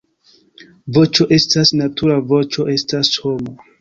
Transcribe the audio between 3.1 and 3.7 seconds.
homa.